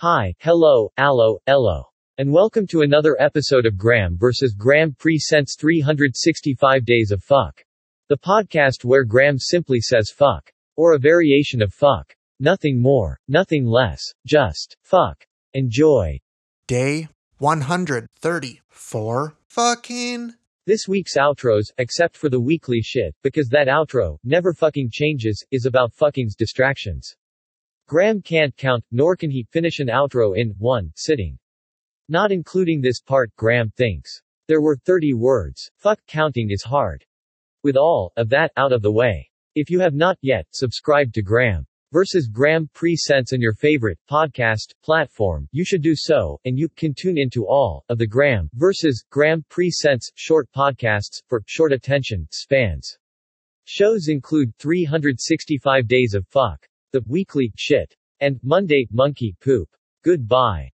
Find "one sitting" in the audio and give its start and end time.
30.58-31.38